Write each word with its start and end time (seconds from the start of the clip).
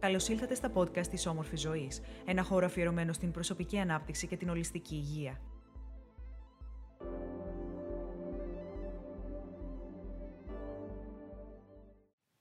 Καλώς 0.00 0.28
ήλθατε 0.28 0.54
στα 0.54 0.72
podcast 0.74 1.06
της 1.06 1.26
Όμορφη 1.26 1.56
Ζωής, 1.56 2.00
ένα 2.24 2.42
χώρο 2.42 2.66
αφιερωμένο 2.66 3.12
στην 3.12 3.30
προσωπική 3.30 3.78
ανάπτυξη 3.78 4.26
και 4.26 4.36
την 4.36 4.48
ολιστική 4.48 4.94
υγεία. 4.94 5.40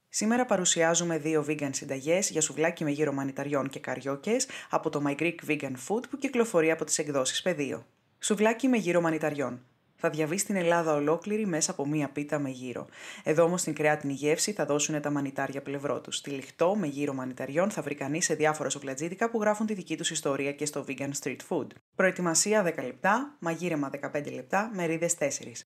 Σήμερα 0.10 0.46
παρουσιάζουμε 0.46 1.18
δύο 1.18 1.46
vegan 1.48 1.70
συνταγές 1.72 2.30
για 2.30 2.42
σουβλάκι 2.42 2.84
με 2.84 2.92
γύρο 2.92 3.14
μανιταριών 3.14 3.70
και 3.70 3.80
καριόκες 3.80 4.48
από 4.70 4.90
το 4.90 5.02
My 5.08 5.22
Greek 5.22 5.36
Vegan 5.48 5.74
Food 5.88 6.10
που 6.10 6.18
κυκλοφορεί 6.18 6.72
από 6.72 6.86
τις 6.86 6.98
εκδόσεις 6.98 7.42
Πεδίο. 7.42 7.86
Σουβλάκι 8.20 8.68
με 8.68 8.78
γύρο 8.78 9.02
μανιταριών 9.02 9.66
θα 9.98 10.10
διαβείς 10.10 10.42
στην 10.42 10.56
Ελλάδα 10.56 10.94
ολόκληρη 10.94 11.46
μέσα 11.46 11.72
από 11.72 11.88
μία 11.88 12.10
πίτα 12.10 12.40
με 12.40 12.50
γύρο. 12.50 12.88
Εδώ 13.24 13.44
όμως 13.44 13.62
στην 13.62 13.74
κρεάτινη 13.74 14.14
γεύση 14.14 14.52
θα 14.52 14.66
δώσουν 14.66 15.02
τα 15.02 15.10
μανιτάρια 15.10 15.62
πλευρό 15.62 16.02
τους. 16.02 16.16
Στη 16.16 16.30
λιχτό 16.30 16.76
με 16.76 16.88
γύρο 16.88 17.14
μανιταριών 17.14 17.70
θα 17.70 17.82
βρει 17.82 17.96
κανείς 17.96 18.26
σε 18.26 18.34
διάφορα 18.34 18.70
σοκλατζίδικα 18.70 19.30
που 19.30 19.42
γράφουν 19.42 19.66
τη 19.66 19.74
δική 19.74 19.98
τους 19.98 20.12
ιστορία 20.12 20.52
και 20.52 20.66
στο 20.66 20.86
vegan 20.88 21.12
street 21.22 21.38
food. 21.50 21.68
Προετοιμασία 21.96 22.64
10 22.64 22.84
λεπτά, 22.84 23.36
μαγείρεμα 23.40 23.90
15 24.14 24.32
λεπτά, 24.34 24.72
μερίδες 24.74 25.16
4. 25.20 25.26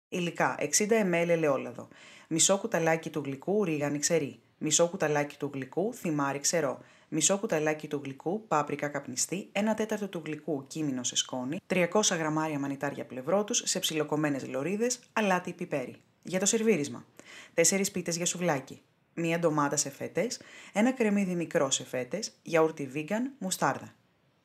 Υλικά 0.10 0.56
60 0.60 0.66
ml 0.90 1.28
ελαιόλαδο. 1.28 1.88
Μισό 2.28 2.58
κουταλάκι 2.58 3.10
του 3.10 3.22
γλυκού 3.26 3.64
ρίγανη 3.64 4.00
ξερή. 4.00 4.40
Μισό 4.58 4.88
κουταλάκι 4.88 5.38
του 5.38 5.50
γλυκού 5.54 5.94
θυμάρι 5.94 6.40
ξερό 6.40 6.80
μισό 7.14 7.38
κουταλάκι 7.38 7.88
του 7.88 8.02
γλυκού, 8.04 8.48
πάπρικα 8.48 8.88
καπνιστή, 8.88 9.50
ένα 9.52 9.74
τέταρτο 9.74 10.08
του 10.08 10.22
γλυκού 10.26 10.66
κίμινο 10.68 11.04
σε 11.04 11.16
σκόνη, 11.16 11.60
300 11.68 11.88
γραμμάρια 12.18 12.60
μανιτάρια 12.60 13.06
πλευρό 13.06 13.44
τους 13.44 13.62
σε 13.66 13.80
ψιλοκομμένες 13.80 14.48
λωρίδες, 14.48 15.00
αλάτι 15.14 15.54
πιπέρι. 15.54 15.96
Για 16.24 16.40
το 16.40 16.46
σερβίρισμα. 16.46 17.06
4 17.54 17.92
πίτες 17.92 18.16
για 18.16 18.26
σουβλάκι, 18.26 18.82
μία 19.14 19.40
ντομάτα 19.40 19.76
σε 19.76 19.90
φέτες, 19.90 20.42
ένα 20.74 20.92
κρεμμύδι 20.92 21.36
μικρό 21.36 21.72
σε 21.72 21.86
φέτες, 21.86 22.32
γιαούρτι 22.44 22.92
vegan, 22.96 23.32
μουστάρδα. 23.38 23.96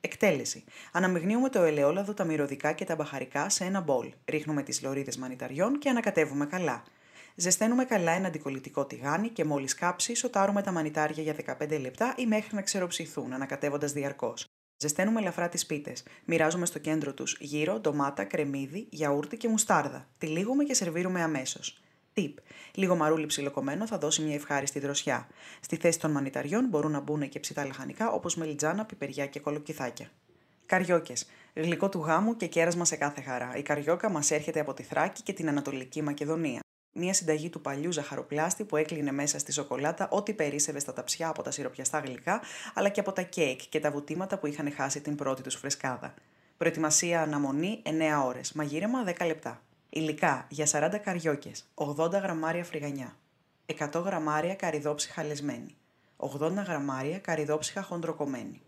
Εκτέλεση. 0.00 0.64
Αναμειγνύουμε 0.92 1.48
το 1.48 1.62
ελαιόλαδο, 1.62 2.14
τα 2.14 2.24
μυρωδικά 2.24 2.72
και 2.72 2.84
τα 2.84 2.94
μπαχαρικά 2.94 3.48
σε 3.48 3.64
ένα 3.64 3.80
μπολ. 3.80 4.12
Ρίχνουμε 4.24 4.62
τις 4.62 4.82
λωρίδες 4.82 5.16
μανιταριών 5.16 5.78
και 5.78 5.88
ανακατεύουμε 5.88 6.46
καλά. 6.46 6.84
Ζεσταίνουμε 7.38 7.84
καλά 7.84 8.12
ένα 8.12 8.26
αντικολλητικό 8.26 8.86
τηγάνι 8.86 9.28
και 9.28 9.44
μόλις 9.44 9.74
κάψει, 9.74 10.14
σοτάρουμε 10.14 10.62
τα 10.62 10.72
μανιτάρια 10.72 11.22
για 11.22 11.34
15 11.60 11.80
λεπτά 11.80 12.14
ή 12.16 12.26
μέχρι 12.26 12.54
να 12.54 12.62
ξεροψηθούν, 12.62 13.32
ανακατεύοντας 13.32 13.92
διαρκώς. 13.92 14.46
Ζεσταίνουμε 14.76 15.20
ελαφρά 15.20 15.48
τις 15.48 15.66
πίτες. 15.66 16.02
Μοιράζουμε 16.24 16.66
στο 16.66 16.78
κέντρο 16.78 17.14
τους 17.14 17.36
γύρο, 17.40 17.78
ντομάτα, 17.78 18.24
κρεμμύδι, 18.24 18.86
γιαούρτι 18.90 19.36
και 19.36 19.48
μουστάρδα. 19.48 20.08
Τυλίγουμε 20.18 20.64
και 20.64 20.74
σερβίρουμε 20.74 21.22
αμέσως. 21.22 21.80
Tip. 22.14 22.34
Λίγο 22.74 22.96
μαρούλι 22.96 23.26
ψιλοκομμένο 23.26 23.86
θα 23.86 23.98
δώσει 23.98 24.22
μια 24.22 24.34
ευχάριστη 24.34 24.78
δροσιά. 24.78 25.26
Στη 25.60 25.76
θέση 25.76 26.00
των 26.00 26.10
μανιταριών 26.10 26.68
μπορούν 26.68 26.90
να 26.90 27.00
μπουν 27.00 27.28
και 27.28 27.40
ψητά 27.40 27.66
λαχανικά 27.66 28.10
όπως 28.10 28.36
μελιτζάνα, 28.36 28.84
πιπεριά 28.84 29.26
και 29.26 29.40
κολοκυθάκια. 29.40 30.10
Καριόκες. 30.66 31.26
Γλυκό 31.54 31.88
του 31.88 31.98
γάμου 31.98 32.36
και 32.36 32.46
κέρασμα 32.46 32.84
σε 32.84 32.96
κάθε 32.96 33.20
χαρά. 33.20 33.56
Η 33.56 33.62
καριόκα 33.62 34.10
μας 34.10 34.30
έρχεται 34.30 34.60
από 34.60 34.74
τη 34.74 34.82
Θράκη 34.82 35.22
και 35.22 35.32
την 35.32 35.48
Ανατολική 35.48 36.02
Μακεδονία 36.02 36.60
μια 36.96 37.14
συνταγή 37.14 37.50
του 37.50 37.60
παλιού 37.60 37.92
ζαχαροπλάστη 37.92 38.64
που 38.64 38.76
έκλεινε 38.76 39.12
μέσα 39.12 39.38
στη 39.38 39.52
σοκολάτα 39.52 40.08
ό,τι 40.10 40.32
περίσευε 40.32 40.78
στα 40.78 40.92
ταψιά 40.92 41.28
από 41.28 41.42
τα 41.42 41.50
σιροπιαστά 41.50 41.98
γλυκά, 41.98 42.40
αλλά 42.74 42.88
και 42.88 43.00
από 43.00 43.12
τα 43.12 43.22
κέικ 43.22 43.60
και 43.68 43.80
τα 43.80 43.90
βουτήματα 43.90 44.38
που 44.38 44.46
είχαν 44.46 44.72
χάσει 44.72 45.00
την 45.00 45.16
πρώτη 45.16 45.42
τους 45.42 45.54
φρεσκάδα. 45.54 46.14
Προετοιμασία 46.56 47.22
αναμονή 47.22 47.82
9 47.84 47.90
ώρες. 48.26 48.52
Μαγείρεμα 48.52 49.04
10 49.04 49.26
λεπτά. 49.26 49.60
Υλικά 49.90 50.46
για 50.50 50.66
40 50.66 50.98
καριόκες, 50.98 51.68
80 51.74 52.10
γραμμάρια 52.10 52.64
φρυγανιά, 52.64 53.16
100 53.66 54.02
γραμμάρια 54.04 54.54
καριδόψυχα 54.54 55.24
λεσμένη, 55.24 55.76
80 56.16 56.62
γραμμάρια 56.66 57.18
καριδόψυχα 57.18 57.82
χοντροκομμένη, 57.82 58.62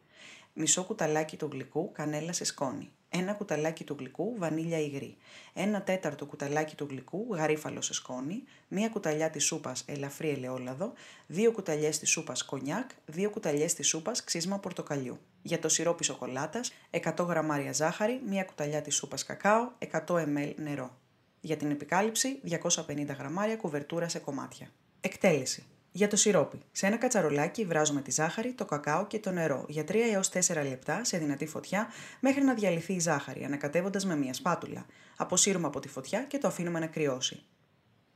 μισό 0.52 0.84
κουταλάκι 0.84 1.36
του 1.36 1.48
γλυκού 1.52 1.92
κανέλα 1.92 2.32
σε 2.32 2.44
σκόνη, 2.44 2.92
ένα 3.08 3.32
κουταλάκι 3.32 3.84
του 3.84 3.96
γλυκού 3.98 4.34
βανίλια 4.38 4.78
υγρή, 4.78 5.16
ένα 5.54 5.82
τέταρτο 5.82 6.26
κουταλάκι 6.26 6.74
του 6.74 6.86
γλυκού 6.90 7.26
γαρίφαλο 7.30 7.80
σε 7.80 7.94
σκόνη, 7.94 8.42
μία 8.68 8.88
κουταλιά 8.88 9.30
της 9.30 9.44
σούπας 9.44 9.84
ελαφρύ 9.86 10.28
ελαιόλαδο, 10.28 10.92
δύο 11.26 11.52
κουταλιές 11.52 11.98
της 11.98 12.10
σούπας 12.10 12.44
κονιάκ, 12.44 12.90
δύο 13.06 13.30
κουταλιές 13.30 13.74
της 13.74 13.88
σούπας 13.88 14.24
ξύσμα 14.24 14.58
πορτοκαλιού. 14.58 15.18
Για 15.42 15.58
το 15.58 15.68
σιρόπι 15.68 16.04
σοκολάτας, 16.04 16.72
100 16.90 17.24
γραμμάρια 17.24 17.72
ζάχαρη, 17.72 18.20
μία 18.26 18.44
κουταλιά 18.44 18.82
της 18.82 18.94
σούπας 18.94 19.24
κακάο, 19.24 19.72
100 19.78 20.14
ml 20.14 20.54
νερό. 20.56 20.98
Για 21.40 21.56
την 21.56 21.70
επικάλυψη, 21.70 22.40
250 22.42 23.14
γραμμάρια 23.18 23.56
κουβερτούρα 23.56 24.08
σε 24.08 24.18
κομμάτια. 24.18 24.70
Εκτέλεση. 25.00 25.66
Για 25.98 26.08
το 26.08 26.16
σιρόπι. 26.16 26.60
Σε 26.72 26.86
ένα 26.86 26.96
κατσαρολάκι 26.96 27.64
βράζουμε 27.64 28.00
τη 28.00 28.10
ζάχαρη, 28.10 28.52
το 28.52 28.64
κακάο 28.64 29.06
και 29.06 29.18
το 29.18 29.30
νερό 29.30 29.64
για 29.68 29.82
3 29.82 29.94
έως 30.12 30.30
4 30.32 30.38
λεπτά 30.68 31.04
σε 31.04 31.18
δυνατή 31.18 31.46
φωτιά 31.46 31.86
μέχρι 32.20 32.44
να 32.44 32.54
διαλυθεί 32.54 32.92
η 32.92 33.00
ζάχαρη, 33.00 33.44
ανακατεύοντας 33.44 34.06
με 34.06 34.16
μία 34.16 34.34
σπάτουλα. 34.34 34.86
Αποσύρουμε 35.16 35.66
από 35.66 35.80
τη 35.80 35.88
φωτιά 35.88 36.22
και 36.22 36.38
το 36.38 36.48
αφήνουμε 36.48 36.78
να 36.78 36.86
κρυώσει. 36.86 37.42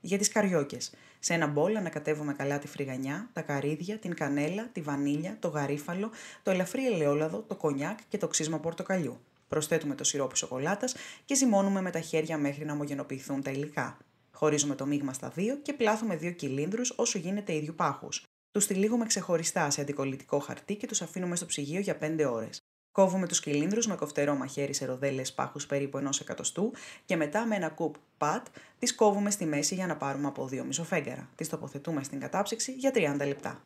Για 0.00 0.18
τις 0.18 0.28
καριόκες. 0.28 0.94
Σε 1.18 1.34
ένα 1.34 1.46
μπολ 1.46 1.76
ανακατεύουμε 1.76 2.32
καλά 2.32 2.58
τη 2.58 2.66
φρυγανιά, 2.66 3.28
τα 3.32 3.40
καρύδια, 3.40 3.98
την 3.98 4.14
κανέλα, 4.14 4.68
τη 4.72 4.80
βανίλια, 4.80 5.36
το 5.40 5.48
γαρίφαλο, 5.48 6.10
το 6.42 6.50
ελαφρύ 6.50 6.86
ελαιόλαδο, 6.86 7.44
το 7.48 7.54
κονιάκ 7.54 7.98
και 8.08 8.18
το 8.18 8.28
ξύσμα 8.28 8.58
πορτοκαλιού. 8.58 9.20
Προσθέτουμε 9.48 9.94
το 9.94 10.04
σιρόπι 10.04 10.36
σοκολάτας 10.36 10.94
και 11.24 11.34
ζυμώνουμε 11.34 11.80
με 11.80 11.90
τα 11.90 12.00
χέρια 12.00 12.38
μέχρι 12.38 12.64
να 12.64 12.72
ομογενοποιηθούν 12.72 13.42
τα 13.42 13.50
υλικά. 13.50 13.98
Χωρίζουμε 14.42 14.74
το 14.74 14.86
μείγμα 14.86 15.12
στα 15.12 15.28
δύο 15.28 15.56
και 15.56 15.72
πλάθουμε 15.72 16.16
δύο 16.16 16.30
κυλίνδρους 16.30 16.92
όσο 16.96 17.18
γίνεται 17.18 17.54
ίδιου 17.54 17.74
πάχους. 17.74 18.22
Τους 18.50 18.66
τυλίγουμε 18.66 19.06
ξεχωριστά 19.06 19.70
σε 19.70 19.80
αντικολλητικό 19.80 20.38
χαρτί 20.38 20.76
και 20.76 20.86
τους 20.86 21.02
αφήνουμε 21.02 21.36
στο 21.36 21.46
ψυγείο 21.46 21.80
για 21.80 21.98
5 22.00 22.24
ώρες. 22.32 22.60
Κόβουμε 22.92 23.26
τους 23.26 23.40
κυλίνδρους 23.40 23.86
με 23.86 23.94
κοφτερό 23.94 24.34
μαχαίρι 24.34 24.72
σε 24.72 24.84
ροδέλες 24.84 25.32
πάχους 25.32 25.66
περίπου 25.66 25.98
ενός 25.98 26.20
εκατοστού 26.20 26.72
και 27.04 27.16
μετά 27.16 27.46
με 27.46 27.56
ένα 27.56 27.68
κουπ 27.68 27.94
πατ 28.18 28.46
τις 28.78 28.94
κόβουμε 28.94 29.30
στη 29.30 29.44
μέση 29.46 29.74
για 29.74 29.86
να 29.86 29.96
πάρουμε 29.96 30.26
από 30.26 30.46
δύο 30.46 30.64
μισοφέγγαρα. 30.64 31.28
Τις 31.34 31.48
τοποθετούμε 31.48 32.02
στην 32.02 32.20
κατάψυξη 32.20 32.72
για 32.72 32.90
30 32.94 33.26
λεπτά. 33.26 33.62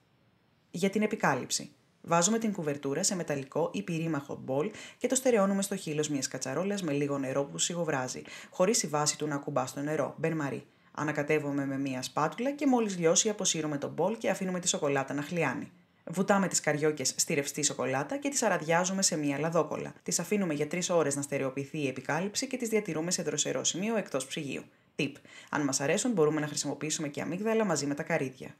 Για 0.71 0.91
την 0.91 1.03
επικάλυψη. 1.03 1.71
Βάζουμε 2.09 2.39
την 2.39 2.53
κουβερτούρα 2.53 3.03
σε 3.03 3.15
μεταλλικό 3.15 3.71
ή 3.73 3.83
πυρήμαχο 3.83 4.39
μπολ 4.45 4.71
και 4.99 5.07
το 5.07 5.15
στερεώνουμε 5.15 5.63
στο 5.63 5.77
χείλος 5.77 6.09
μιας 6.09 6.29
κατσαρόλας 6.29 6.83
με 6.83 6.93
λίγο 6.93 7.19
νερό 7.19 7.45
που 7.45 7.59
σιγοβράζει, 7.59 8.23
χωρίς 8.51 8.83
η 8.83 8.87
βάση 8.87 9.19
του 9.19 9.27
να 9.27 9.37
κουμπά 9.37 9.67
στο 9.67 9.81
νερό. 9.81 10.15
Μπεν 10.19 10.63
Ανακατεύουμε 10.93 11.67
με 11.67 11.79
μία 11.79 12.03
σπάτουλα 12.03 12.53
και 12.53 12.67
μόλις 12.67 12.99
λιώσει 12.99 13.29
αποσύρουμε 13.29 13.79
το 13.79 13.89
μπολ 13.89 14.17
και 14.19 14.31
αφήνουμε 14.31 14.61
τη 14.61 14.69
σοκολάτα 14.69 15.15
να 15.15 15.23
χλιάνει. 15.23 15.73
Βουτάμε 16.05 16.49
τις 16.49 16.61
καριόκες 16.61 17.15
στη 17.17 17.35
ρευστή 17.35 17.63
σοκολάτα 17.63 18.17
και 18.17 18.29
τις 18.29 18.43
αραδιάζουμε 18.43 19.03
σε 19.03 19.17
μία 19.17 19.39
λαδόκολα. 19.39 19.95
Τις 20.03 20.19
αφήνουμε 20.19 20.55
για 20.55 20.67
3 20.67 20.81
ώρες 20.91 21.17
να 21.17 21.23
στερεοποιηθεί 21.23 21.79
η 21.79 21.89
επικάλυψη 21.89 22.47
και 22.47 22.57
τις 22.57 22.69
διατηρούμε 22.69 23.11
σε 23.11 23.23
δροσερό 23.23 23.65
σημείο 23.65 23.97
εκτός 23.97 24.27
ψυγείου. 24.27 24.63
Tip. 24.97 25.13
Αν 25.51 25.63
μας 25.63 25.81
αρέσουν, 25.81 26.13
μπορούμε 26.13 26.41
να 26.41 26.47
χρησιμοποιήσουμε 26.47 27.09
και 27.09 27.21
αμύγδαλα 27.21 27.65
μαζί 27.65 27.87
με 27.87 27.95
τα 27.95 28.03
καρύδια. 28.03 28.55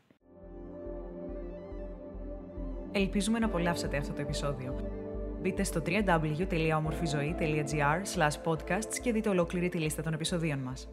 Ελπίζουμε 2.99 3.39
να 3.39 3.47
απολαύσατε 3.47 3.97
αυτό 3.97 4.13
το 4.13 4.21
επεισόδιο. 4.21 4.77
Μπείτε 5.41 5.65
στο 5.65 5.83
www.omorfizoe.gr 5.87 8.01
podcasts 8.45 8.99
και 9.03 9.13
δείτε 9.13 9.29
ολόκληρη 9.29 9.69
τη 9.69 9.79
λίστα 9.79 10.03
των 10.03 10.13
επεισοδίων 10.13 10.59
μας. 10.59 10.89